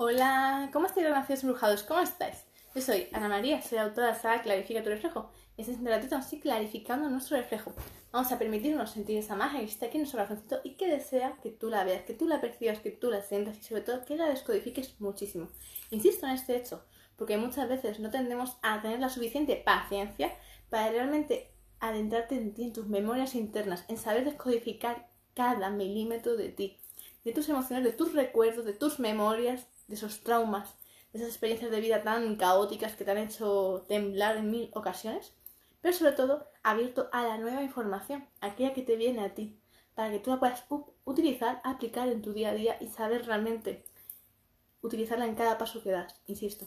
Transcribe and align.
Hola, 0.00 0.70
¿cómo 0.72 0.86
estáis, 0.86 1.10
nacidos 1.10 1.42
embrujados? 1.42 1.82
¿Cómo 1.82 1.98
estáis? 1.98 2.44
Yo 2.72 2.80
soy 2.80 3.08
Ana 3.12 3.28
María, 3.28 3.60
soy 3.60 3.78
autora 3.78 4.06
de 4.06 4.12
la 4.12 4.18
saga 4.20 4.42
Clarifica 4.42 4.80
tu 4.80 4.90
reflejo. 4.90 5.32
Y 5.56 5.62
este 5.62 5.72
es 5.72 5.80
un 5.80 5.86
ratito 5.86 6.14
así 6.14 6.38
clarificando 6.38 7.10
nuestro 7.10 7.36
reflejo. 7.36 7.72
Vamos 8.12 8.30
a 8.30 8.38
permitirnos 8.38 8.92
sentir 8.92 9.18
esa 9.18 9.34
magia 9.34 9.58
que 9.58 9.66
está 9.66 9.86
aquí 9.86 9.96
en 9.96 10.02
nuestro 10.02 10.18
corazoncito 10.18 10.60
y 10.62 10.76
que 10.76 10.86
desea 10.86 11.36
que 11.42 11.50
tú 11.50 11.68
la 11.68 11.82
veas, 11.82 12.04
que 12.04 12.14
tú 12.14 12.28
la 12.28 12.40
percibas, 12.40 12.78
que 12.78 12.92
tú 12.92 13.10
la 13.10 13.22
sientas 13.22 13.58
y 13.58 13.62
sobre 13.64 13.82
todo 13.82 14.04
que 14.04 14.16
la 14.16 14.28
descodifiques 14.28 15.00
muchísimo. 15.00 15.48
Insisto 15.90 16.26
en 16.26 16.34
este 16.34 16.56
hecho, 16.56 16.84
porque 17.16 17.36
muchas 17.36 17.68
veces 17.68 17.98
no 17.98 18.08
tendemos 18.08 18.56
a 18.62 18.80
tener 18.80 19.00
la 19.00 19.08
suficiente 19.08 19.56
paciencia 19.56 20.32
para 20.70 20.92
realmente 20.92 21.50
adentrarte 21.80 22.36
en 22.36 22.54
ti, 22.54 22.62
en 22.62 22.72
tus 22.72 22.86
memorias 22.86 23.34
internas, 23.34 23.84
en 23.88 23.96
saber 23.96 24.24
descodificar 24.24 25.08
cada 25.34 25.70
milímetro 25.70 26.36
de 26.36 26.50
ti, 26.50 26.78
de 27.24 27.32
tus 27.32 27.48
emociones, 27.48 27.84
de 27.84 27.92
tus 27.92 28.12
recuerdos, 28.12 28.64
de 28.64 28.74
tus 28.74 29.00
memorias, 29.00 29.66
de 29.88 29.94
esos 29.94 30.22
traumas, 30.22 30.74
de 31.12 31.18
esas 31.18 31.30
experiencias 31.30 31.70
de 31.70 31.80
vida 31.80 32.02
tan 32.02 32.36
caóticas 32.36 32.94
que 32.94 33.04
te 33.04 33.10
han 33.10 33.18
hecho 33.18 33.84
temblar 33.88 34.36
en 34.36 34.50
mil 34.50 34.70
ocasiones, 34.74 35.32
pero 35.80 35.94
sobre 35.94 36.12
todo 36.12 36.46
abierto 36.62 37.08
a 37.12 37.24
la 37.24 37.38
nueva 37.38 37.62
información, 37.62 38.26
aquella 38.40 38.74
que 38.74 38.82
te 38.82 38.96
viene 38.96 39.24
a 39.24 39.34
ti, 39.34 39.58
para 39.94 40.10
que 40.10 40.18
tú 40.18 40.30
la 40.30 40.38
puedas 40.38 40.64
utilizar, 41.04 41.60
aplicar 41.64 42.08
en 42.08 42.22
tu 42.22 42.32
día 42.32 42.50
a 42.50 42.54
día 42.54 42.76
y 42.80 42.88
saber 42.88 43.26
realmente 43.26 43.84
utilizarla 44.82 45.26
en 45.26 45.34
cada 45.34 45.58
paso 45.58 45.82
que 45.82 45.90
das, 45.90 46.14
insisto. 46.26 46.66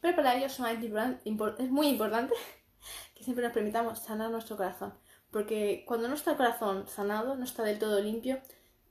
Pero 0.00 0.16
para 0.16 0.36
ello 0.36 0.46
es 0.46 1.70
muy 1.70 1.88
importante 1.88 2.34
que 3.14 3.24
siempre 3.24 3.44
nos 3.44 3.54
permitamos 3.54 3.98
sanar 4.00 4.30
nuestro 4.30 4.56
corazón, 4.56 4.94
porque 5.30 5.84
cuando 5.86 6.08
no 6.08 6.14
está 6.14 6.32
el 6.32 6.36
corazón 6.36 6.86
sanado, 6.86 7.34
no 7.36 7.44
está 7.44 7.62
del 7.62 7.78
todo 7.78 8.00
limpio, 8.00 8.40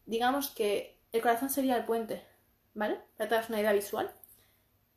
digamos 0.05 0.49
que 0.49 0.99
el 1.11 1.21
corazón 1.21 1.49
sería 1.49 1.77
el 1.77 1.85
puente 1.85 2.25
¿vale? 2.73 2.99
Para 3.17 3.29
te 3.41 3.49
una 3.49 3.61
idea 3.61 3.73
visual. 3.73 4.11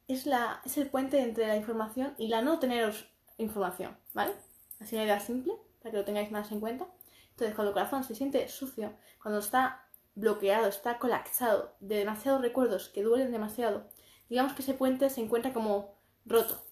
Es, 0.08 0.26
la, 0.26 0.60
es 0.64 0.78
el 0.78 0.88
puente 0.88 1.20
entre 1.20 1.46
la 1.46 1.56
información 1.56 2.14
y 2.18 2.28
la 2.28 2.42
no 2.42 2.58
tener 2.58 2.94
información, 3.38 3.96
¿vale? 4.14 4.32
Así 4.80 4.94
una 4.94 5.04
idea 5.04 5.20
simple, 5.20 5.54
para 5.80 5.90
que 5.90 5.96
lo 5.98 6.04
tengáis 6.04 6.30
más 6.30 6.52
en 6.52 6.60
cuenta. 6.60 6.86
Entonces, 7.30 7.54
cuando 7.54 7.70
el 7.70 7.74
corazón 7.74 8.04
se 8.04 8.14
siente 8.14 8.48
sucio, 8.48 8.94
cuando 9.20 9.40
está 9.40 9.88
bloqueado, 10.14 10.68
está 10.68 10.98
colapsado 10.98 11.76
de 11.80 11.96
demasiados 11.96 12.40
recuerdos 12.40 12.88
que 12.88 13.02
duelen 13.02 13.32
demasiado, 13.32 13.88
digamos 14.28 14.54
que 14.54 14.62
ese 14.62 14.74
puente 14.74 15.10
se 15.10 15.20
encuentra 15.20 15.52
como 15.52 15.94
roto. 16.24 16.62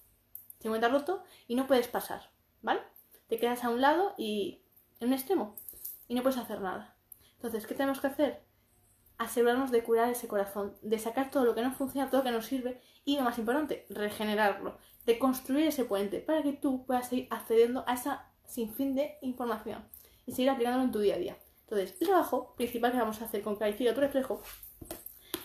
Se 0.59 0.67
encuentra 0.67 0.89
roto 0.89 1.23
y 1.47 1.55
no 1.55 1.67
puedes 1.67 1.87
pasar, 1.87 2.31
¿vale? 2.61 2.81
Te 3.27 3.39
quedas 3.39 3.63
a 3.63 3.69
un 3.69 3.81
lado 3.81 4.15
y 4.17 4.63
en 4.99 5.09
un 5.09 5.13
extremo 5.13 5.55
y 6.07 6.15
no 6.15 6.23
puedes 6.23 6.39
hacer 6.39 6.61
nada. 6.61 6.95
Entonces, 7.35 7.67
¿qué 7.67 7.75
tenemos 7.75 7.99
que 7.99 8.07
hacer? 8.07 8.44
Asegurarnos 9.17 9.71
de 9.71 9.83
curar 9.83 10.09
ese 10.09 10.27
corazón, 10.27 10.75
de 10.81 10.99
sacar 10.99 11.31
todo 11.31 11.45
lo 11.45 11.55
que 11.55 11.61
no 11.61 11.71
funciona, 11.71 12.09
todo 12.09 12.21
lo 12.21 12.25
que 12.25 12.31
no 12.31 12.41
sirve 12.41 12.81
y 13.03 13.17
lo 13.17 13.23
más 13.23 13.37
importante, 13.37 13.85
regenerarlo, 13.89 14.77
de 15.05 15.19
construir 15.19 15.67
ese 15.67 15.85
puente 15.85 16.19
para 16.19 16.43
que 16.43 16.53
tú 16.53 16.85
puedas 16.85 17.09
seguir 17.09 17.27
accediendo 17.29 17.83
a 17.87 17.93
esa 17.93 18.31
sinfín 18.45 18.95
de 18.95 19.17
información 19.21 19.87
y 20.25 20.31
seguir 20.31 20.49
aplicándolo 20.49 20.85
en 20.85 20.91
tu 20.91 20.99
día 20.99 21.15
a 21.15 21.19
día. 21.19 21.37
Entonces, 21.61 21.95
el 21.99 22.07
trabajo 22.07 22.53
principal 22.55 22.91
que 22.91 22.99
vamos 22.99 23.21
a 23.21 23.25
hacer 23.25 23.41
con 23.41 23.55
Clarifica 23.55 23.93
tu 23.93 24.01
reflejo 24.01 24.41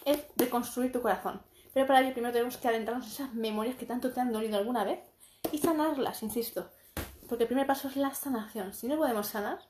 es 0.04 0.24
reconstruir 0.36 0.92
tu 0.92 1.00
corazón. 1.00 1.42
Pero 1.72 1.86
para 1.86 2.00
ello 2.00 2.12
primero 2.12 2.32
tenemos 2.32 2.56
que 2.56 2.68
adentrarnos 2.68 3.06
en 3.06 3.12
esas 3.12 3.34
memorias 3.34 3.76
que 3.76 3.86
tanto 3.86 4.12
te 4.12 4.20
han 4.20 4.32
dolido 4.32 4.58
alguna 4.58 4.84
vez 4.84 5.00
y 5.52 5.58
sanarlas, 5.58 6.22
insisto. 6.22 6.70
Porque 7.28 7.44
el 7.44 7.48
primer 7.48 7.66
paso 7.66 7.88
es 7.88 7.96
la 7.96 8.12
sanación. 8.12 8.74
Si 8.74 8.88
no 8.88 8.96
podemos 8.96 9.28
sanar, 9.28 9.60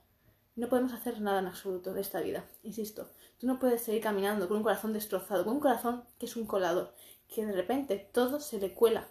no 0.56 0.68
podemos 0.68 0.92
hacer 0.92 1.20
nada 1.20 1.40
en 1.40 1.46
absoluto 1.46 1.94
de 1.94 2.00
esta 2.00 2.20
vida, 2.20 2.44
insisto. 2.62 3.10
Tú 3.38 3.46
no 3.46 3.58
puedes 3.58 3.82
seguir 3.82 4.02
caminando 4.02 4.48
con 4.48 4.58
un 4.58 4.62
corazón 4.62 4.92
destrozado, 4.92 5.44
con 5.44 5.54
un 5.54 5.60
corazón 5.60 6.04
que 6.18 6.26
es 6.26 6.36
un 6.36 6.46
colador, 6.46 6.94
que 7.28 7.46
de 7.46 7.52
repente 7.52 8.10
todo 8.12 8.40
se 8.40 8.58
le 8.58 8.74
cuela 8.74 9.08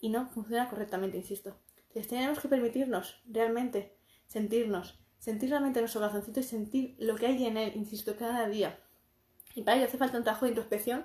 y 0.00 0.08
no 0.08 0.28
funciona 0.28 0.68
correctamente, 0.68 1.18
insisto. 1.18 1.56
Entonces 1.88 2.08
tenemos 2.08 2.40
que 2.40 2.48
permitirnos 2.48 3.20
realmente 3.26 3.96
sentirnos, 4.26 4.98
sentir 5.18 5.50
realmente 5.50 5.80
nuestro 5.80 6.00
corazoncito 6.00 6.40
y 6.40 6.44
sentir 6.44 6.96
lo 6.98 7.16
que 7.16 7.26
hay 7.26 7.44
en 7.44 7.56
él, 7.56 7.72
insisto, 7.74 8.16
cada 8.16 8.48
día. 8.48 8.78
Y 9.54 9.62
para 9.62 9.76
ello 9.76 9.86
hace 9.86 9.98
falta 9.98 10.18
un 10.18 10.24
trabajo 10.24 10.46
de 10.46 10.52
introspección 10.52 11.04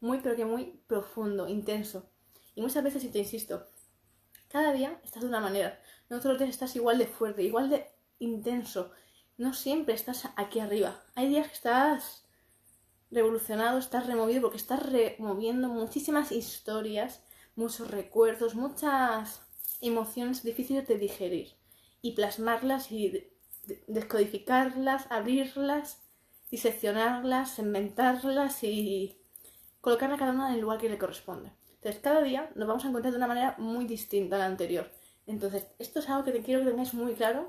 muy, 0.00 0.20
pero 0.20 0.36
que 0.36 0.44
muy 0.44 0.80
profundo, 0.86 1.48
intenso. 1.48 2.08
Y 2.54 2.62
muchas 2.62 2.82
veces, 2.82 3.02
si 3.02 3.08
te 3.08 3.18
insisto, 3.18 3.66
cada 4.48 4.72
día 4.72 5.00
estás 5.04 5.22
de 5.22 5.28
una 5.28 5.40
manera. 5.40 5.78
No 6.08 6.18
todos 6.18 6.32
los 6.32 6.38
días 6.38 6.50
estás 6.50 6.74
igual 6.76 6.98
de 6.98 7.06
fuerte, 7.06 7.42
igual 7.42 7.68
de 7.70 7.86
intenso, 8.18 8.92
no 9.40 9.54
siempre 9.54 9.94
estás 9.94 10.28
aquí 10.36 10.60
arriba. 10.60 11.02
Hay 11.14 11.28
días 11.28 11.48
que 11.48 11.54
estás 11.54 12.26
revolucionado, 13.10 13.78
estás 13.78 14.06
removido 14.06 14.42
porque 14.42 14.58
estás 14.58 14.82
removiendo 14.82 15.70
muchísimas 15.70 16.30
historias, 16.30 17.22
muchos 17.56 17.90
recuerdos, 17.90 18.54
muchas 18.54 19.40
emociones 19.80 20.42
difíciles 20.42 20.86
de 20.86 20.98
digerir 20.98 21.54
y 22.02 22.12
plasmarlas 22.12 22.92
y 22.92 23.30
descodificarlas, 23.88 25.06
abrirlas, 25.08 26.02
diseccionarlas, 26.50 27.58
inventarlas 27.58 28.62
y 28.62 29.22
colocarla 29.80 30.18
cada 30.18 30.32
una 30.32 30.48
en 30.48 30.56
el 30.56 30.60
lugar 30.60 30.78
que 30.78 30.90
le 30.90 30.98
corresponde. 30.98 31.50
Entonces, 31.76 32.02
cada 32.02 32.22
día 32.22 32.50
nos 32.56 32.68
vamos 32.68 32.84
a 32.84 32.88
encontrar 32.88 33.12
de 33.12 33.16
una 33.16 33.26
manera 33.26 33.54
muy 33.56 33.86
distinta 33.86 34.36
a 34.36 34.40
la 34.40 34.46
anterior. 34.46 34.92
Entonces, 35.26 35.66
esto 35.78 36.00
es 36.00 36.10
algo 36.10 36.24
que 36.24 36.32
te 36.32 36.42
quiero 36.42 36.60
que 36.60 36.68
tengáis 36.68 36.92
muy 36.92 37.14
claro 37.14 37.48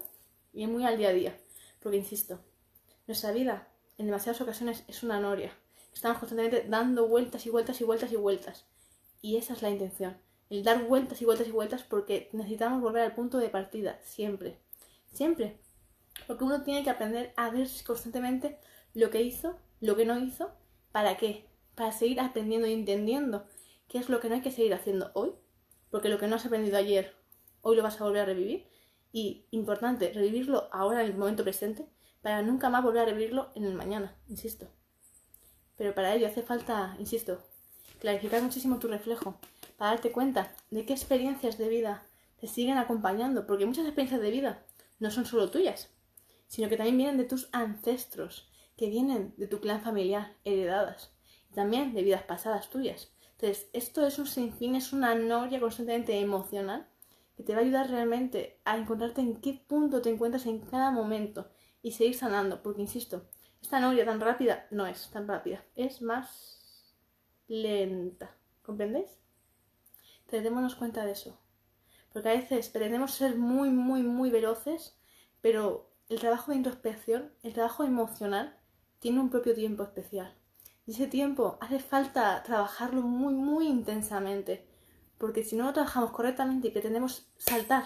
y 0.54 0.68
muy 0.68 0.86
al 0.86 0.98
día 0.98 1.10
a 1.10 1.14
día. 1.14 1.41
Porque, 1.82 1.98
insisto, 1.98 2.40
nuestra 3.08 3.32
vida 3.32 3.68
en 3.98 4.06
demasiadas 4.06 4.42
ocasiones 4.42 4.84
es 4.88 5.04
una 5.04 5.20
noria. 5.20 5.52
Estamos 5.94 6.20
constantemente 6.20 6.68
dando 6.70 7.08
vueltas 7.08 7.46
y 7.46 7.50
vueltas 7.50 7.82
y 7.82 7.84
vueltas 7.84 8.12
y 8.12 8.16
vueltas. 8.16 8.66
Y 9.22 9.38
esa 9.38 9.54
es 9.54 9.62
la 9.62 9.70
intención. 9.70 10.18
El 10.50 10.64
dar 10.64 10.84
vueltas 10.86 11.22
y 11.22 11.26
vueltas 11.26 11.48
y 11.48 11.52
vueltas 11.52 11.84
porque 11.84 12.30
necesitamos 12.34 12.82
volver 12.82 13.04
al 13.04 13.16
punto 13.16 13.38
de 13.38 13.50
partida. 13.50 14.00
Siempre. 14.04 14.60
Siempre. 15.12 15.60
Porque 16.28 16.44
uno 16.44 16.64
tiene 16.64 16.84
que 16.84 16.90
aprender 16.90 17.34
a 17.36 17.50
ver 17.50 17.68
constantemente 17.86 18.60
lo 18.94 19.10
que 19.10 19.22
hizo, 19.22 19.58
lo 19.80 19.96
que 19.96 20.06
no 20.06 20.20
hizo, 20.20 20.52
¿para 20.92 21.18
qué? 21.18 21.46
Para 21.76 21.92
seguir 21.92 22.20
aprendiendo 22.20 22.68
y 22.68 22.74
entendiendo 22.74 23.46
qué 23.88 23.98
es 23.98 24.10
lo 24.10 24.20
que 24.20 24.30
no 24.30 24.36
hay 24.36 24.42
que 24.42 24.52
seguir 24.52 24.74
haciendo 24.74 25.12
hoy. 25.14 25.32
Porque 25.90 26.10
lo 26.10 26.20
que 26.20 26.28
no 26.28 26.36
has 26.36 26.46
aprendido 26.46 26.78
ayer, 26.78 27.16
hoy 27.62 27.76
lo 27.76 27.84
vas 27.84 28.00
a 28.00 28.04
volver 28.04 28.22
a 28.22 28.26
revivir 28.26 28.68
y 29.12 29.46
importante, 29.52 30.12
revivirlo 30.14 30.70
ahora 30.72 31.02
en 31.02 31.12
el 31.12 31.18
momento 31.18 31.44
presente 31.44 31.88
para 32.22 32.42
nunca 32.42 32.70
más 32.70 32.84
volver 32.84 33.02
a 33.02 33.06
revivirlo 33.06 33.50
en 33.56 33.66
el 33.66 33.74
mañana, 33.74 34.16
insisto. 34.28 34.68
Pero 35.76 35.96
para 35.96 36.14
ello 36.14 36.28
hace 36.28 36.44
falta, 36.44 36.96
insisto, 37.00 37.42
clarificar 38.00 38.42
muchísimo 38.42 38.80
tu 38.80 38.88
reflejo, 38.88 39.40
para 39.78 39.92
darte 39.92 40.12
cuenta 40.12 40.54
de 40.70 40.86
qué 40.86 40.94
experiencias 40.94 41.58
de 41.58 41.70
vida 41.70 42.04
te 42.40 42.48
siguen 42.48 42.78
acompañando, 42.78 43.48
porque 43.48 43.66
muchas 43.66 43.86
experiencias 43.86 44.22
de 44.22 44.32
vida 44.32 44.64
no 45.00 45.12
son 45.12 45.26
solo 45.26 45.50
tuyas, 45.50 45.90
sino 46.48 46.70
que 46.70 46.78
también 46.78 46.98
vienen 46.98 47.18
de 47.18 47.24
tus 47.24 47.50
ancestros, 47.52 48.50
que 48.78 48.90
vienen 48.90 49.34
de 49.38 49.48
tu 49.48 49.60
clan 49.60 49.82
familiar, 49.82 50.36
heredadas, 50.44 51.12
y 51.50 51.54
también 51.54 51.94
de 51.94 52.04
vidas 52.04 52.24
pasadas 52.24 52.70
tuyas. 52.70 53.12
Entonces, 53.32 53.70
esto 53.74 54.06
es 54.06 54.20
un 54.20 54.28
sinfín, 54.28 54.76
es 54.76 54.94
una 54.94 55.16
noria 55.16 55.60
constantemente 55.60 56.20
emocional 56.20 56.88
te 57.42 57.54
va 57.54 57.60
a 57.60 57.64
ayudar 57.64 57.90
realmente 57.90 58.60
a 58.66 58.78
encontrarte 58.78 59.22
en 59.22 59.42
qué 59.42 59.54
punto 59.68 60.02
te 60.02 60.10
encuentras 60.10 60.46
en 60.46 60.60
cada 60.60 60.92
momento 60.92 61.50
y 61.82 61.92
seguir 61.92 62.16
sanando, 62.16 62.62
porque 62.62 62.82
insisto, 62.82 63.26
esta 63.62 63.80
novia 63.80 64.06
tan 64.06 64.20
rápida 64.20 64.68
no 64.72 64.86
es 64.86 65.10
tan 65.12 65.28
rápida, 65.28 65.64
es 65.76 66.02
más 66.02 66.96
lenta, 67.48 68.36
¿comprendéis? 68.62 69.10
Entonces 70.26 70.76
cuenta 70.76 71.06
de 71.06 71.12
eso, 71.12 71.38
porque 72.14 72.30
a 72.30 72.34
veces 72.34 72.70
pretendemos 72.70 73.14
ser 73.14 73.38
muy, 73.38 73.70
muy, 73.70 74.04
muy 74.04 74.30
veloces, 74.30 74.98
pero 75.42 75.92
el 76.10 76.20
trabajo 76.20 76.52
de 76.52 76.58
introspección, 76.58 77.34
el 77.44 77.54
trabajo 77.54 77.84
emocional, 77.84 78.58
tiene 79.00 79.20
un 79.20 79.30
propio 79.30 79.54
tiempo 79.54 79.84
especial. 79.84 80.36
Y 80.86 80.92
ese 80.92 81.08
tiempo 81.08 81.58
hace 81.62 81.80
falta 81.80 82.42
trabajarlo 82.44 83.02
muy, 83.02 83.34
muy 83.34 83.68
intensamente 83.68 84.68
porque 85.22 85.44
si 85.44 85.56
no 85.56 85.66
lo 85.66 85.74
trabajamos 85.74 86.10
correctamente 86.10 86.68
y 86.68 86.72
pretendemos 86.72 87.28
saltar, 87.38 87.84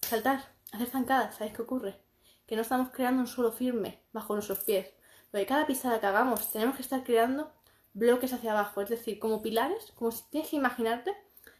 saltar, 0.00 0.52
hacer 0.70 0.86
zancadas, 0.86 1.34
¿sabéis 1.34 1.56
qué 1.56 1.62
ocurre? 1.62 2.00
Que 2.46 2.54
no 2.54 2.62
estamos 2.62 2.90
creando 2.90 3.22
un 3.22 3.26
suelo 3.26 3.50
firme 3.50 4.04
bajo 4.12 4.34
nuestros 4.34 4.60
pies. 4.60 4.94
Porque 5.32 5.46
cada 5.46 5.66
pisada 5.66 5.98
que 5.98 6.06
hagamos 6.06 6.52
tenemos 6.52 6.76
que 6.76 6.82
estar 6.82 7.02
creando 7.02 7.52
bloques 7.92 8.32
hacia 8.32 8.52
abajo, 8.52 8.82
es 8.82 8.88
decir, 8.88 9.18
como 9.18 9.42
pilares, 9.42 9.90
como 9.96 10.12
si 10.12 10.22
tienes 10.30 10.50
que 10.50 10.56
imaginarte 10.56 11.12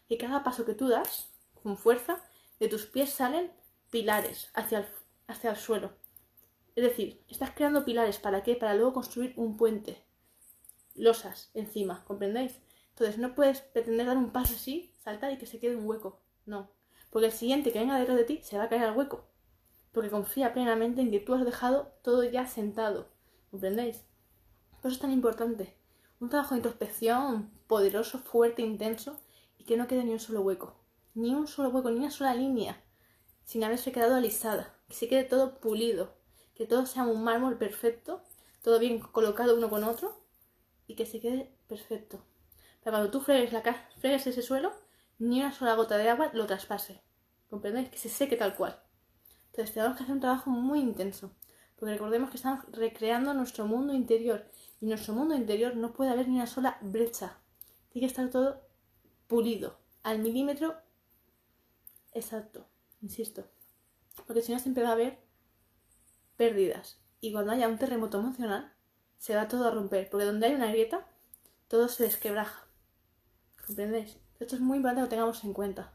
que 0.07 0.17
cada 0.17 0.45
paso 0.45 0.63
que 0.63 0.75
tú 0.75 0.87
das, 0.87 1.29
con 1.61 1.75
fuerza, 1.75 2.23
de 2.61 2.69
tus 2.69 2.85
pies 2.85 3.09
salen 3.09 3.51
pilares 3.91 4.49
hacia 4.53 4.79
el, 4.79 4.85
hacia 5.27 5.49
el 5.49 5.57
suelo. 5.57 5.91
Es 6.77 6.85
decir, 6.85 7.21
estás 7.27 7.51
creando 7.51 7.83
pilares, 7.83 8.17
¿para 8.17 8.43
qué? 8.43 8.55
Para 8.55 8.75
luego 8.75 8.93
construir 8.93 9.33
un 9.35 9.57
puente. 9.57 10.01
Losas 10.95 11.51
encima, 11.53 12.05
¿comprendéis? 12.05 12.61
Entonces 12.97 13.19
no 13.19 13.35
puedes 13.35 13.61
pretender 13.61 14.07
dar 14.07 14.17
un 14.17 14.31
paso 14.31 14.55
así, 14.55 14.91
saltar 14.97 15.31
y 15.31 15.37
que 15.37 15.45
se 15.45 15.59
quede 15.59 15.75
un 15.75 15.87
hueco. 15.87 16.19
No. 16.47 16.71
Porque 17.11 17.27
el 17.27 17.31
siguiente 17.31 17.71
que 17.71 17.77
venga 17.77 17.99
detrás 17.99 18.17
de 18.17 18.23
ti 18.23 18.39
se 18.41 18.57
va 18.57 18.63
a 18.63 18.69
caer 18.69 18.85
al 18.85 18.97
hueco. 18.97 19.27
Porque 19.91 20.09
confía 20.09 20.51
plenamente 20.51 21.01
en 21.01 21.11
que 21.11 21.19
tú 21.19 21.35
has 21.35 21.45
dejado 21.45 21.93
todo 22.01 22.23
ya 22.23 22.47
sentado. 22.47 23.09
¿Comprendéis? 23.51 24.03
Por 24.81 24.89
eso 24.89 24.95
es 24.95 24.99
tan 24.99 25.11
importante 25.11 25.75
Un 26.19 26.29
trabajo 26.29 26.55
de 26.55 26.59
introspección 26.59 27.51
poderoso, 27.67 28.17
fuerte, 28.17 28.63
intenso 28.63 29.19
y 29.59 29.65
que 29.65 29.77
no 29.77 29.87
quede 29.87 30.03
ni 30.03 30.13
un 30.13 30.19
solo 30.19 30.41
hueco. 30.41 30.73
Ni 31.13 31.35
un 31.35 31.47
solo 31.47 31.69
hueco, 31.69 31.91
ni 31.91 31.99
una 31.99 32.09
sola 32.09 32.33
línea 32.33 32.83
sin 33.45 33.63
haberse 33.63 33.91
quedado 33.91 34.15
alisada. 34.15 34.73
Que 34.89 34.95
se 34.95 35.07
quede 35.07 35.23
todo 35.23 35.59
pulido. 35.59 36.15
Que 36.55 36.65
todo 36.65 36.87
sea 36.87 37.03
un 37.03 37.23
mármol 37.23 37.59
perfecto, 37.59 38.23
todo 38.63 38.79
bien 38.79 38.99
colocado 38.99 39.55
uno 39.55 39.69
con 39.69 39.83
otro 39.83 40.19
y 40.87 40.95
que 40.95 41.05
se 41.05 41.19
quede 41.19 41.55
perfecto. 41.67 42.23
Cuando 42.89 43.11
tú 43.11 43.19
fregues, 43.19 43.51
fregues 43.97 44.27
ese 44.27 44.41
suelo, 44.41 44.71
ni 45.19 45.41
una 45.41 45.51
sola 45.51 45.73
gota 45.75 45.97
de 45.97 46.09
agua 46.09 46.31
lo 46.33 46.45
traspase. 46.45 47.01
¿Comprendéis? 47.49 47.89
Que 47.89 47.97
se 47.97 48.07
seque 48.07 48.37
tal 48.37 48.55
cual. 48.55 48.81
Entonces 49.47 49.73
tenemos 49.73 49.97
que 49.97 50.03
hacer 50.03 50.15
un 50.15 50.21
trabajo 50.21 50.49
muy 50.51 50.79
intenso. 50.79 51.35
Porque 51.75 51.93
recordemos 51.93 52.29
que 52.29 52.37
estamos 52.37 52.63
recreando 52.71 53.33
nuestro 53.33 53.65
mundo 53.65 53.93
interior. 53.93 54.49
Y 54.79 54.85
en 54.85 54.89
nuestro 54.89 55.13
mundo 55.13 55.35
interior 55.35 55.75
no 55.75 55.91
puede 55.91 56.11
haber 56.11 56.29
ni 56.29 56.35
una 56.35 56.47
sola 56.47 56.77
brecha. 56.81 57.39
Tiene 57.89 58.07
que 58.07 58.11
estar 58.11 58.29
todo 58.29 58.61
pulido. 59.27 59.79
Al 60.03 60.19
milímetro 60.19 60.75
exacto. 62.13 62.67
Insisto. 63.01 63.49
Porque 64.25 64.41
si 64.41 64.53
no 64.53 64.59
siempre 64.59 64.83
va 64.83 64.89
a 64.89 64.93
haber 64.93 65.19
pérdidas. 66.37 67.01
Y 67.19 67.33
cuando 67.33 67.51
haya 67.51 67.67
un 67.67 67.79
terremoto 67.79 68.19
emocional, 68.19 68.73
se 69.17 69.35
va 69.35 69.49
todo 69.49 69.67
a 69.67 69.71
romper. 69.71 70.09
Porque 70.09 70.25
donde 70.25 70.47
hay 70.47 70.53
una 70.53 70.71
grieta, 70.71 71.05
todo 71.67 71.89
se 71.89 72.03
desquebraja. 72.03 72.66
¿Comprendéis? 73.67 74.17
Esto 74.39 74.55
es 74.55 74.61
muy 74.61 74.77
importante 74.77 75.01
que 75.01 75.05
lo 75.05 75.09
tengamos 75.09 75.43
en 75.43 75.53
cuenta. 75.53 75.93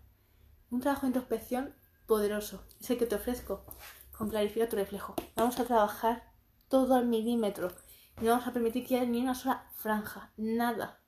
Un 0.70 0.80
trabajo 0.80 1.02
de 1.02 1.08
introspección 1.08 1.74
poderoso 2.06 2.64
es 2.80 2.88
el 2.90 2.98
que 2.98 3.06
te 3.06 3.16
ofrezco 3.16 3.64
con 4.16 4.28
Clarifica 4.28 4.68
tu 4.68 4.76
reflejo. 4.76 5.14
Vamos 5.34 5.58
a 5.58 5.64
trabajar 5.64 6.30
todo 6.68 6.94
al 6.94 7.06
milímetro 7.06 7.72
no 8.20 8.30
vamos 8.30 8.46
a 8.46 8.52
permitir 8.52 8.86
que 8.86 8.96
haya 8.96 9.06
ni 9.06 9.20
una 9.20 9.34
sola 9.34 9.66
franja, 9.74 10.32
nada. 10.36 11.00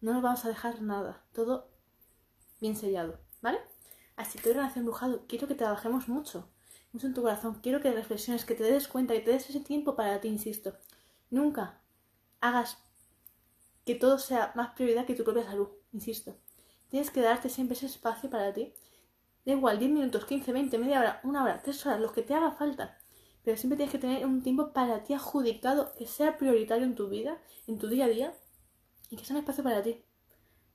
No 0.00 0.14
nos 0.14 0.22
vamos 0.22 0.44
a 0.44 0.48
dejar 0.48 0.82
nada, 0.82 1.24
todo 1.32 1.70
bien 2.60 2.76
sellado, 2.76 3.20
¿vale? 3.40 3.60
Así 4.16 4.38
que 4.38 4.48
hoy 4.48 4.54
relación 4.54 4.80
embrujado, 4.80 5.26
quiero 5.28 5.46
que 5.46 5.54
trabajemos 5.54 6.08
mucho, 6.08 6.48
mucho 6.92 7.06
en 7.06 7.14
tu 7.14 7.22
corazón. 7.22 7.60
Quiero 7.62 7.80
que 7.80 7.92
reflexiones, 7.92 8.44
que 8.44 8.54
te 8.54 8.64
des 8.64 8.88
cuenta, 8.88 9.14
que 9.14 9.20
te 9.20 9.32
des 9.32 9.48
ese 9.48 9.60
tiempo 9.60 9.94
para 9.94 10.20
ti, 10.20 10.28
insisto. 10.28 10.74
Nunca 11.30 11.80
hagas 12.40 12.78
que 13.86 13.94
todo 13.94 14.18
sea 14.18 14.52
más 14.56 14.70
prioridad 14.74 15.06
que 15.06 15.14
tu 15.14 15.22
propia 15.22 15.44
salud, 15.44 15.68
insisto. 15.92 16.36
Tienes 16.88 17.10
que 17.10 17.20
darte 17.20 17.48
siempre 17.48 17.76
ese 17.76 17.86
espacio 17.86 18.28
para 18.28 18.52
ti. 18.52 18.74
Da 19.44 19.52
igual, 19.52 19.78
10 19.78 19.92
minutos, 19.92 20.24
15, 20.24 20.52
20, 20.52 20.76
media 20.78 20.98
hora, 20.98 21.20
una 21.22 21.44
hora, 21.44 21.62
tres 21.62 21.86
horas, 21.86 22.00
los 22.00 22.10
que 22.10 22.22
te 22.22 22.34
haga 22.34 22.50
falta. 22.50 22.98
Pero 23.44 23.56
siempre 23.56 23.76
tienes 23.76 23.92
que 23.92 24.00
tener 24.00 24.26
un 24.26 24.42
tiempo 24.42 24.72
para 24.72 25.04
ti 25.04 25.14
adjudicado 25.14 25.92
que 25.96 26.06
sea 26.06 26.36
prioritario 26.36 26.84
en 26.84 26.96
tu 26.96 27.08
vida, 27.08 27.38
en 27.68 27.78
tu 27.78 27.86
día 27.86 28.06
a 28.06 28.08
día, 28.08 28.34
y 29.08 29.16
que 29.16 29.24
sea 29.24 29.36
un 29.36 29.42
espacio 29.42 29.62
para 29.62 29.82
ti. 29.84 30.02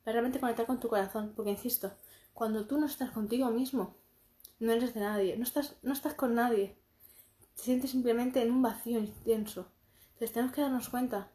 Para 0.06 0.14
realmente 0.14 0.40
conectar 0.40 0.66
con 0.66 0.80
tu 0.80 0.88
corazón. 0.88 1.34
Porque, 1.36 1.52
insisto, 1.52 1.92
cuando 2.34 2.66
tú 2.66 2.80
no 2.80 2.86
estás 2.86 3.12
contigo 3.12 3.52
mismo, 3.52 3.98
no 4.60 4.72
eres 4.72 4.94
de 4.94 5.02
nadie, 5.02 5.36
no 5.36 5.44
estás, 5.44 5.76
no 5.82 5.92
estás 5.92 6.14
con 6.14 6.34
nadie. 6.34 6.78
Te 7.58 7.64
sientes 7.64 7.92
simplemente 7.92 8.42
en 8.42 8.52
un 8.52 8.62
vacío 8.62 9.00
intenso. 9.00 9.68
Entonces 10.14 10.32
tenemos 10.32 10.56
que 10.56 10.62
darnos 10.62 10.88
cuenta 10.88 11.30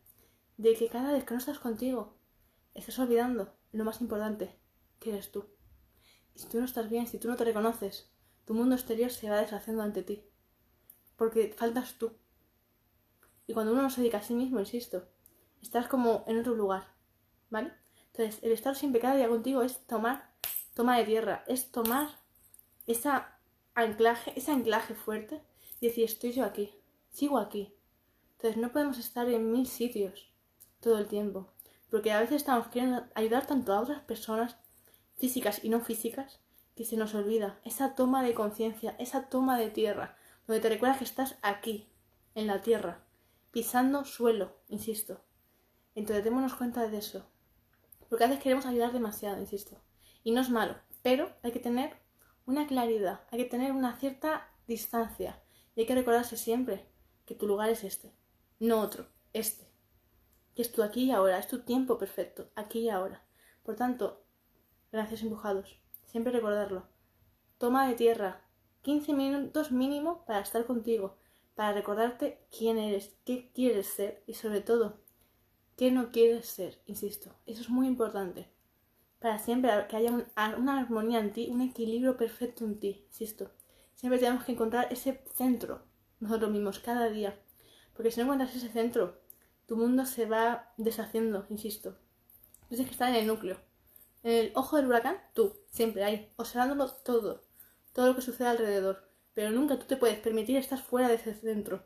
de 0.57 0.75
que 0.75 0.89
cada 0.89 1.13
vez 1.13 1.25
que 1.25 1.35
no 1.35 1.39
estás 1.39 1.59
contigo, 1.59 2.17
estás 2.75 2.99
olvidando 2.99 3.53
lo 3.73 3.85
más 3.85 4.01
importante, 4.01 4.59
que 4.99 5.11
eres 5.11 5.31
tú. 5.31 5.45
Y 6.35 6.39
si 6.39 6.49
tú 6.49 6.59
no 6.59 6.65
estás 6.65 6.89
bien, 6.89 7.07
si 7.07 7.19
tú 7.19 7.29
no 7.29 7.37
te 7.37 7.45
reconoces, 7.45 8.11
tu 8.45 8.55
mundo 8.55 8.75
exterior 8.75 9.11
se 9.11 9.29
va 9.29 9.41
deshaciendo 9.41 9.83
ante 9.83 10.03
ti. 10.03 10.25
Porque 11.17 11.55
faltas 11.57 11.99
tú. 11.99 12.13
Y 13.47 13.55
cuando 13.55 13.73
uno 13.73 13.83
no 13.83 13.91
se 13.91 14.01
dedica 14.01 14.19
a 14.19 14.23
sí 14.23 14.35
mismo, 14.35 14.61
insisto, 14.61 15.09
estás 15.61 15.89
como 15.89 16.25
en 16.27 16.39
otro 16.39 16.55
lugar. 16.55 16.95
¿Vale? 17.51 17.73
Entonces, 18.13 18.43
el 18.43 18.53
estar 18.53 18.75
siempre 18.75 19.01
cada 19.01 19.17
día 19.17 19.29
contigo 19.29 19.63
es 19.63 19.87
tomar, 19.87 20.35
toma 20.75 20.99
de 20.99 21.05
tierra, 21.05 21.45
es 21.47 21.71
tomar 21.71 22.09
esa 22.87 23.39
anclaje, 23.75 24.33
ese 24.37 24.53
anclaje 24.53 24.95
fuerte 24.95 25.43
y 25.81 25.89
decir, 25.89 26.05
estoy 26.05 26.33
yo 26.33 26.45
aquí, 26.45 26.75
sigo 27.11 27.39
aquí. 27.39 27.75
Entonces, 28.33 28.61
no 28.61 28.73
podemos 28.73 28.99
estar 28.99 29.29
en 29.29 29.53
mil 29.53 29.67
sitios 29.67 30.36
todo 30.87 30.99
el 30.99 31.09
tiempo. 31.09 31.49
Porque 31.91 32.13
a 32.13 32.21
veces 32.21 32.37
estamos 32.37 32.69
queriendo 32.69 33.07
ayudar 33.17 33.45
tanto 33.45 33.73
a 33.73 33.81
otras 33.81 34.03
personas, 34.03 34.57
físicas 35.17 35.65
y 35.65 35.69
no 35.69 35.81
físicas, 35.81 36.39
que 36.77 36.85
se 36.85 36.97
nos 36.97 37.13
olvida 37.17 37.59
esa 37.65 37.97
toma 37.97 38.23
de 38.23 38.35
conciencia, 38.35 38.95
esa 39.01 39.29
toma 39.29 39.59
de 39.59 39.71
tierra, 39.71 40.17
donde 40.47 40.61
te 40.61 40.69
recuerdas 40.69 40.99
que 40.99 41.05
estás 41.05 41.39
aquí, 41.43 41.91
en 42.37 42.47
la 42.47 42.63
tierra, 42.63 43.05
pisando 43.51 44.05
suelo, 44.05 44.61
insisto. 44.69 45.25
Entonces 45.97 46.23
démonos 46.23 46.55
cuenta 46.55 46.87
de 46.87 46.99
eso. 46.99 47.27
Porque 48.09 48.23
a 48.23 48.29
veces 48.29 48.45
queremos 48.45 48.67
ayudar 48.67 48.93
demasiado, 48.93 49.41
insisto. 49.41 49.77
Y 50.23 50.31
no 50.31 50.41
es 50.41 50.51
malo, 50.51 50.77
pero 51.03 51.33
hay 51.43 51.51
que 51.51 51.59
tener 51.59 51.97
una 52.45 52.69
claridad, 52.69 53.23
hay 53.33 53.39
que 53.41 53.51
tener 53.51 53.73
una 53.73 53.97
cierta 53.99 54.53
distancia. 54.69 55.43
Y 55.75 55.81
hay 55.81 55.87
que 55.87 55.97
recordarse 55.97 56.37
siempre 56.37 56.87
que 57.25 57.35
tu 57.35 57.49
lugar 57.49 57.71
es 57.71 57.83
este, 57.83 58.15
no 58.61 58.81
otro, 58.81 59.09
este 59.33 59.67
que 60.57 60.63
es 60.63 60.73
tu 60.73 60.83
aquí 60.83 61.05
y 61.05 61.11
ahora, 61.13 61.39
es 61.39 61.47
tu 61.47 61.61
tiempo 61.61 61.99
perfecto, 61.99 62.51
aquí 62.57 62.81
y 62.81 62.89
ahora. 62.89 63.23
Por 63.63 63.77
tanto, 63.77 64.25
gracias 64.91 65.23
empujados, 65.23 65.79
siempre 66.07 66.33
recordarlo. 66.33 66.89
Toma 67.59 67.87
de 67.87 67.95
tierra, 67.95 68.43
15 68.81 69.13
minutos 69.13 69.71
mínimo 69.71 70.25
para 70.25 70.41
estar 70.41 70.65
contigo, 70.65 71.19
para 71.55 71.75
recordarte 71.75 72.47
quién 72.57 72.79
eres, 72.79 73.19
qué 73.27 73.53
quieres 73.53 73.87
ser 73.87 74.23
y 74.27 74.33
sobre 74.33 74.63
todo, 74.63 75.03
qué 75.77 75.91
no 75.91 76.11
quieres 76.11 76.47
ser, 76.47 76.81
insisto. 76.87 77.37
Eso 77.45 77.61
es 77.61 77.69
muy 77.69 77.87
importante. 77.87 78.51
Para 79.19 79.39
siempre 79.39 79.71
que 79.89 79.97
haya 79.97 80.27
una 80.57 80.81
armonía 80.81 81.19
en 81.19 81.35
ti, 81.35 81.49
un 81.51 81.61
equilibrio 81.61 82.17
perfecto 82.17 82.65
en 82.65 82.81
ti, 82.81 83.05
insisto. 83.09 83.51
Siempre 83.95 84.19
tenemos 84.19 84.45
que 84.45 84.53
encontrar 84.53 84.91
ese 84.91 85.23
centro 85.35 85.83
nosotros 86.19 86.51
mismos 86.51 86.79
cada 86.79 87.11
día. 87.11 87.39
Porque 87.95 88.11
si 88.11 88.21
no 88.21 88.25
encuentras 88.25 88.55
ese 88.55 88.69
centro, 88.69 89.21
tu 89.67 89.77
mundo 89.77 90.07
se 90.07 90.27
va 90.27 90.73
deshaciendo, 90.77 91.47
insisto. 91.51 91.97
Tienes 92.69 92.87
que 92.87 92.93
estar 92.93 93.09
en 93.09 93.17
el 93.17 93.27
núcleo. 93.27 93.59
En 94.23 94.33
el 94.33 94.53
ojo 94.55 94.77
del 94.77 94.87
huracán, 94.87 95.19
tú, 95.35 95.57
siempre 95.71 96.05
ahí, 96.05 96.33
observándolo 96.37 96.91
todo, 96.91 97.45
todo 97.93 98.07
lo 98.07 98.15
que 98.15 98.23
sucede 98.23 98.49
alrededor. 98.49 99.09
Pero 99.35 99.51
nunca 99.51 99.79
tú 99.79 99.87
te 99.87 99.97
puedes 99.97 100.19
permitir 100.19 100.57
estar 100.57 100.81
fuera 100.81 101.09
de 101.09 101.15
ese 101.15 101.35
centro. 101.35 101.85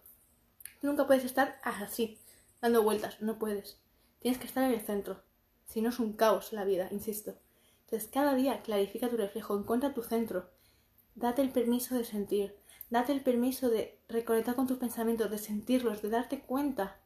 Tú 0.80 0.86
nunca 0.86 1.06
puedes 1.06 1.24
estar 1.24 1.58
así, 1.62 2.18
dando 2.60 2.82
vueltas, 2.82 3.20
no 3.20 3.38
puedes. 3.38 3.78
Tienes 4.20 4.38
que 4.38 4.46
estar 4.46 4.64
en 4.64 4.72
el 4.72 4.80
centro. 4.80 5.22
Si 5.66 5.80
no 5.80 5.88
es 5.88 5.98
un 5.98 6.12
caos 6.12 6.52
la 6.52 6.64
vida, 6.64 6.88
insisto. 6.90 7.36
Entonces 7.84 8.08
cada 8.12 8.34
día 8.34 8.62
clarifica 8.62 9.08
tu 9.08 9.16
reflejo, 9.16 9.58
encuentra 9.58 9.94
tu 9.94 10.02
centro. 10.02 10.50
Date 11.14 11.42
el 11.42 11.50
permiso 11.50 11.94
de 11.94 12.04
sentir, 12.04 12.56
date 12.88 13.12
el 13.12 13.22
permiso 13.22 13.68
de 13.68 13.98
reconectar 14.08 14.54
con 14.54 14.66
tus 14.66 14.78
pensamientos, 14.78 15.30
de 15.30 15.38
sentirlos, 15.38 16.02
de 16.02 16.10
darte 16.10 16.40
cuenta 16.40 17.00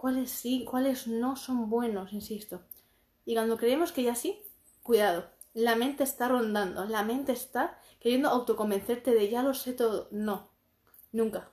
cuáles 0.00 0.30
sí, 0.30 0.64
cuáles 0.64 1.06
no 1.06 1.36
son 1.36 1.68
buenos, 1.68 2.14
insisto. 2.14 2.62
Y 3.26 3.34
cuando 3.34 3.58
creemos 3.58 3.92
que 3.92 4.02
ya 4.02 4.14
sí, 4.14 4.42
cuidado, 4.82 5.28
la 5.52 5.76
mente 5.76 6.04
está 6.04 6.26
rondando, 6.26 6.86
la 6.86 7.02
mente 7.02 7.32
está 7.32 7.78
queriendo 7.98 8.30
autoconvencerte 8.30 9.10
de 9.10 9.28
ya 9.28 9.42
lo 9.42 9.52
sé 9.52 9.74
todo. 9.74 10.08
No, 10.10 10.52
nunca. 11.12 11.52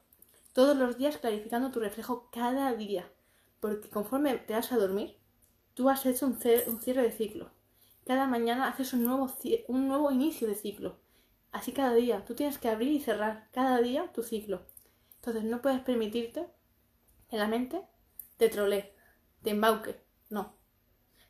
Todos 0.53 0.77
los 0.77 0.97
días 0.97 1.17
clarificando 1.17 1.71
tu 1.71 1.81
reflejo 1.81 2.29
cada 2.31 2.73
día, 2.73 3.11
porque 3.59 3.89
conforme 3.89 4.37
te 4.37 4.53
vas 4.53 4.71
a 4.71 4.77
dormir, 4.77 5.17
tú 5.73 5.89
has 5.89 6.05
hecho 6.05 6.25
un, 6.25 6.39
cierre 6.39 7.03
de 7.03 7.11
ciclo. 7.11 7.51
Cada 8.05 8.27
mañana 8.27 8.69
haces 8.69 8.93
un 8.93 9.03
nuevo, 9.03 10.09
inicio 10.09 10.47
de 10.47 10.55
ciclo. 10.55 11.01
Así 11.51 11.73
cada 11.73 11.93
día, 11.93 12.23
tú 12.23 12.33
tienes 12.33 12.59
que 12.59 12.69
abrir 12.69 12.93
y 12.93 13.01
cerrar 13.01 13.49
cada 13.51 13.81
día 13.81 14.09
tu 14.13 14.23
ciclo. 14.23 14.61
Entonces 15.17 15.43
no 15.43 15.61
puedes 15.61 15.81
permitirte 15.81 16.47
que 17.29 17.35
la 17.35 17.49
mente 17.49 17.83
te 18.37 18.49
trole, 18.49 18.93
te 19.41 19.49
embauque. 19.49 19.99
No. 20.29 20.55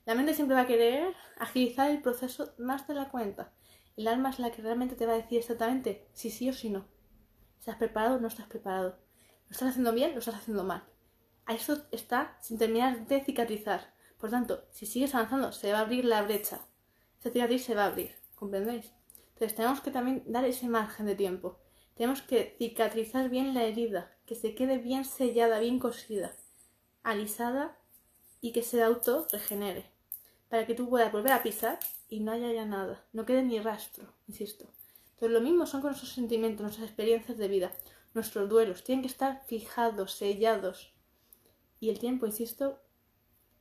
La 0.06 0.14
mente 0.14 0.34
siempre 0.34 0.56
va 0.56 0.62
a 0.62 0.68
querer 0.68 1.16
agilizar 1.38 1.90
el 1.90 2.02
proceso 2.02 2.54
más 2.58 2.86
de 2.88 2.94
la 2.94 3.10
cuenta. 3.10 3.54
El 3.96 4.08
alma 4.08 4.30
es 4.30 4.40
la 4.40 4.52
que 4.52 4.62
realmente 4.62 4.96
te 4.96 5.06
va 5.06 5.14
a 5.14 5.18
decir 5.18 5.40
exactamente 5.40 6.10
si 6.14 6.30
sí 6.30 6.50
o 6.50 6.54
si 6.54 6.70
no. 6.70 6.86
¿Estás 7.60 7.78
preparado 7.78 8.18
o 8.18 8.20
no 8.20 8.28
estás 8.28 8.48
preparado? 8.48 9.00
¿Lo 9.48 9.52
estás 9.52 9.70
haciendo 9.70 9.94
bien 9.94 10.12
o 10.12 10.14
lo 10.14 10.20
estás 10.20 10.36
haciendo 10.36 10.64
mal? 10.64 10.84
A 11.46 11.54
eso 11.54 11.86
está 11.92 12.38
sin 12.42 12.58
terminar 12.58 13.08
de 13.08 13.24
cicatrizar. 13.24 13.94
Por 14.18 14.30
tanto, 14.30 14.66
si 14.72 14.86
sigues 14.86 15.16
avanzando, 15.16 15.54
se 15.54 15.72
va 15.72 15.80
a 15.80 15.82
abrir 15.82 16.04
la 16.04 16.24
brecha. 16.24 16.60
Esa 17.20 17.32
cicatriz 17.32 17.64
se 17.64 17.76
va 17.76 17.84
a 17.84 17.88
abrir. 17.88 18.16
¿Comprendéis? 18.36 18.94
Entonces 19.34 19.56
tenemos 19.56 19.80
que 19.80 19.92
también 19.92 20.24
dar 20.28 20.44
ese 20.44 20.68
margen 20.68 21.06
de 21.06 21.16
tiempo. 21.16 21.60
Tenemos 21.96 22.22
que 22.22 22.56
cicatrizar 22.58 23.30
bien 23.30 23.54
la 23.54 23.64
herida, 23.64 24.12
que 24.26 24.36
se 24.36 24.56
quede 24.56 24.78
bien 24.78 25.06
sellada, 25.06 25.60
bien 25.60 25.80
cosida 25.80 26.36
alisada 27.08 27.78
y 28.42 28.52
que 28.52 28.64
se 28.64 28.84
auto 28.84 29.28
regenere, 29.32 29.90
para 30.50 30.68
que 30.68 30.76
tú 30.76 30.90
puedas 30.90 31.12
volver 31.12 31.32
a 31.32 31.42
pisar 31.42 31.80
y 32.10 32.20
no 32.20 32.34
haya 32.34 32.52
ya 32.52 32.66
nada, 32.66 33.06
no 33.14 33.26
quede 33.26 33.44
ni 33.44 33.60
rastro, 33.60 34.14
insisto. 34.28 34.66
Entonces 35.14 35.32
lo 35.32 35.40
mismo 35.42 35.66
son 35.66 35.80
con 35.80 35.92
nuestros 35.92 36.12
sentimientos, 36.12 36.62
nuestras 36.64 36.88
experiencias 36.88 37.38
de 37.38 37.48
vida, 37.48 37.72
nuestros 38.14 38.50
duelos, 38.50 38.84
tienen 38.84 39.04
que 39.04 39.08
estar 39.08 39.42
fijados, 39.48 40.14
sellados. 40.14 40.94
Y 41.80 41.90
el 41.90 41.98
tiempo, 41.98 42.26
insisto, 42.26 42.82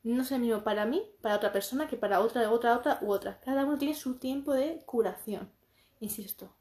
no 0.03 0.23
es 0.23 0.33
el 0.33 0.41
mismo 0.41 0.65
para 0.65 0.85
mí, 0.85 1.05
para 1.21 1.37
otra 1.37 1.53
persona, 1.53 1.87
que 1.87 1.97
para 1.97 2.21
otra, 2.21 2.51
otra, 2.51 2.77
otra 2.77 2.99
u 3.01 3.13
otra. 3.13 3.39
Cada 3.41 3.65
uno 3.65 3.79
tiene 3.79 3.95
su 3.95 4.19
tiempo 4.19 4.55
de 4.55 4.83
curación, 4.87 5.53
insisto. 6.01 6.53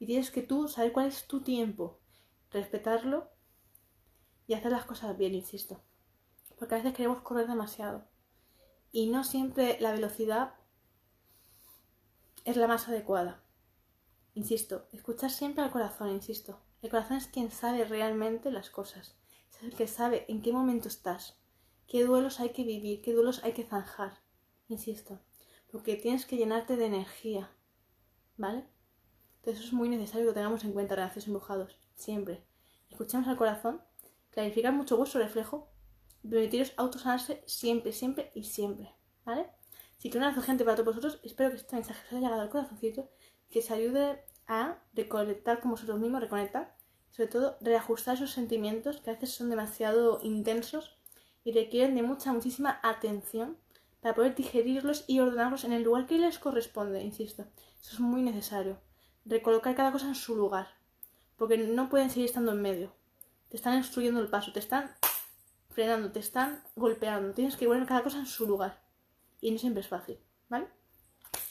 Y 0.00 0.06
tienes 0.06 0.32
que 0.32 0.42
tú 0.42 0.66
saber 0.66 0.90
cuál 0.90 1.06
es 1.06 1.28
tu 1.28 1.40
tiempo, 1.40 2.00
respetarlo 2.50 3.30
y 4.48 4.54
hacer 4.54 4.72
las 4.72 4.84
cosas 4.84 5.16
bien, 5.16 5.34
insisto. 5.34 5.80
Porque 6.62 6.76
a 6.76 6.78
veces 6.78 6.94
queremos 6.94 7.22
correr 7.22 7.48
demasiado. 7.48 8.04
Y 8.92 9.08
no 9.08 9.24
siempre 9.24 9.78
la 9.80 9.90
velocidad 9.90 10.54
es 12.44 12.56
la 12.56 12.68
más 12.68 12.86
adecuada. 12.86 13.42
Insisto, 14.34 14.86
escuchar 14.92 15.32
siempre 15.32 15.64
al 15.64 15.72
corazón, 15.72 16.10
insisto. 16.10 16.60
El 16.80 16.90
corazón 16.90 17.16
es 17.16 17.26
quien 17.26 17.50
sabe 17.50 17.84
realmente 17.84 18.52
las 18.52 18.70
cosas. 18.70 19.16
Es 19.50 19.60
el 19.64 19.74
que 19.74 19.88
sabe 19.88 20.24
en 20.28 20.40
qué 20.40 20.52
momento 20.52 20.86
estás, 20.86 21.36
qué 21.88 22.04
duelos 22.04 22.38
hay 22.38 22.50
que 22.50 22.62
vivir, 22.62 23.02
qué 23.02 23.12
duelos 23.12 23.42
hay 23.42 23.54
que 23.54 23.64
zanjar. 23.64 24.20
Insisto, 24.68 25.18
porque 25.72 25.96
tienes 25.96 26.26
que 26.26 26.36
llenarte 26.36 26.76
de 26.76 26.86
energía. 26.86 27.50
¿Vale? 28.36 28.68
Entonces 29.38 29.64
eso 29.64 29.70
es 29.70 29.72
muy 29.72 29.88
necesario 29.88 30.28
que 30.28 30.34
tengamos 30.34 30.62
en 30.62 30.74
cuenta 30.74 30.94
relaciones 30.94 31.26
embrujados. 31.26 31.76
Siempre. 31.96 32.46
Escuchamos 32.88 33.26
al 33.26 33.36
corazón, 33.36 33.82
clarificar 34.30 34.72
mucho 34.72 34.96
vuestro 34.96 35.20
reflejo, 35.20 35.71
permitiros 36.28 36.72
autosanarse 36.76 37.42
siempre, 37.46 37.92
siempre 37.92 38.30
y 38.34 38.44
siempre. 38.44 38.94
¿Vale? 39.24 39.46
Si 39.98 40.10
que 40.10 40.18
un 40.18 40.24
abrazo 40.24 40.42
gente 40.42 40.64
para 40.64 40.76
todos 40.76 40.96
vosotros, 40.96 41.20
espero 41.22 41.50
que 41.50 41.56
este 41.56 41.76
mensaje 41.76 42.00
os 42.06 42.12
haya 42.12 42.20
llegado 42.22 42.42
al 42.42 42.50
corazoncito 42.50 43.08
que 43.50 43.60
os 43.60 43.70
ayude 43.70 44.24
a 44.48 44.78
reconectar 44.94 45.60
con 45.60 45.70
vosotros 45.70 46.00
mismos, 46.00 46.20
reconectar, 46.20 46.74
sobre 47.10 47.28
todo 47.28 47.56
reajustar 47.60 48.16
esos 48.16 48.32
sentimientos 48.32 48.96
que 49.00 49.10
a 49.10 49.12
veces 49.12 49.30
son 49.34 49.50
demasiado 49.50 50.18
intensos 50.22 50.98
y 51.44 51.52
requieren 51.52 51.94
de 51.94 52.02
mucha, 52.02 52.32
muchísima 52.32 52.80
atención 52.82 53.58
para 54.00 54.14
poder 54.14 54.34
digerirlos 54.34 55.04
y 55.06 55.20
ordenarlos 55.20 55.64
en 55.64 55.72
el 55.72 55.82
lugar 55.82 56.06
que 56.06 56.18
les 56.18 56.38
corresponde, 56.38 57.02
insisto. 57.02 57.46
Eso 57.80 57.92
es 57.94 58.00
muy 58.00 58.22
necesario. 58.22 58.78
Recolocar 59.24 59.76
cada 59.76 59.92
cosa 59.92 60.08
en 60.08 60.14
su 60.14 60.34
lugar, 60.34 60.68
porque 61.36 61.58
no 61.58 61.88
pueden 61.88 62.10
seguir 62.10 62.26
estando 62.26 62.52
en 62.52 62.62
medio. 62.62 62.92
Te 63.48 63.56
están 63.56 63.78
obstruyendo 63.78 64.20
el 64.20 64.28
paso, 64.28 64.52
te 64.52 64.58
están 64.58 64.90
frenando, 65.72 66.12
te 66.12 66.20
están 66.20 66.62
golpeando. 66.76 67.32
Tienes 67.34 67.56
que 67.56 67.66
poner 67.66 67.86
cada 67.86 68.02
cosa 68.02 68.18
en 68.18 68.26
su 68.26 68.46
lugar. 68.46 68.80
Y 69.40 69.50
no 69.50 69.58
siempre 69.58 69.80
es 69.80 69.88
fácil, 69.88 70.18
¿vale? 70.48 70.68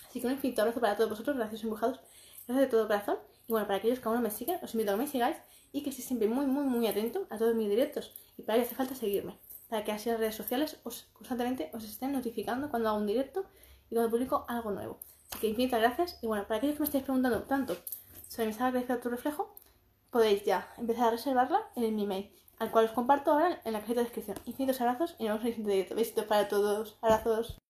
Así 0.07 0.21
que 0.21 0.27
un 0.27 0.33
infinito 0.33 0.61
abrazo 0.61 0.79
para 0.79 0.95
todos 0.95 1.09
vosotros, 1.09 1.35
gracias 1.35 1.63
empujados, 1.63 1.99
gracias 2.47 2.57
de 2.57 2.67
todo 2.67 2.87
corazón. 2.87 3.17
Y 3.47 3.51
bueno, 3.51 3.67
para 3.67 3.79
aquellos 3.79 3.99
que 3.99 4.07
aún 4.07 4.15
no 4.15 4.21
me 4.21 4.31
siguen, 4.31 4.59
os 4.63 4.73
invito 4.73 4.91
a 4.91 4.95
que 4.95 5.01
me 5.01 5.07
sigáis 5.07 5.37
y 5.71 5.83
que 5.83 5.89
estéis 5.89 6.07
siempre 6.07 6.27
muy, 6.27 6.45
muy, 6.45 6.63
muy 6.63 6.87
atento 6.87 7.27
a 7.29 7.37
todos 7.37 7.55
mis 7.55 7.69
directos. 7.69 8.13
Y 8.37 8.43
para 8.43 8.57
ello 8.57 8.65
hace 8.65 8.75
falta 8.75 8.95
seguirme, 8.95 9.37
para 9.69 9.83
que 9.83 9.91
así 9.91 10.09
las 10.09 10.19
redes 10.19 10.35
sociales 10.35 10.79
os 10.83 11.09
constantemente 11.13 11.69
os 11.73 11.83
estén 11.83 12.11
notificando 12.11 12.69
cuando 12.69 12.89
hago 12.89 12.97
un 12.97 13.07
directo 13.07 13.45
y 13.89 13.95
cuando 13.95 14.11
publico 14.11 14.45
algo 14.47 14.71
nuevo. 14.71 14.99
Así 15.31 15.39
que 15.39 15.47
infinitas 15.47 15.79
gracias. 15.79 16.19
Y 16.21 16.27
bueno, 16.27 16.45
para 16.47 16.57
aquellos 16.57 16.75
que 16.75 16.81
me 16.81 16.85
estáis 16.85 17.03
preguntando 17.03 17.43
tanto 17.43 17.77
sobre 18.27 18.47
mi 18.47 18.53
sala 18.53 18.71
de 18.71 18.85
reflejo, 18.85 19.55
podéis 20.09 20.43
ya 20.43 20.67
empezar 20.77 21.07
a 21.07 21.11
reservarla 21.11 21.69
en 21.75 21.95
mi 21.95 22.05
mail, 22.05 22.31
al 22.61 22.69
cual 22.69 22.85
os 22.85 22.91
comparto 22.91 23.31
ahora 23.31 23.59
en 23.65 23.73
la 23.73 23.79
cajita 23.79 24.01
de 24.01 24.03
descripción. 24.03 24.37
Infinitos 24.45 24.79
abrazos 24.81 25.15
y 25.17 25.25
nos 25.25 25.41
vemos 25.41 25.57
en 25.57 25.65
el 25.65 25.69
siguiente. 25.71 25.95
Besitos 25.95 26.25
para 26.25 26.47
todos. 26.47 26.97
Abrazos. 27.01 27.60